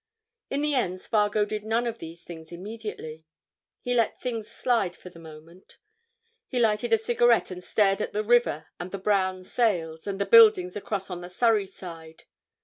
[0.49, 3.23] In the end Spargo did none of these things immediately.
[3.81, 5.77] He let things slide for the moment.
[6.47, 10.25] He lighted a cigarette and stared at the river and the brown sails, and the
[10.25, 12.23] buildings across on the Surrey side.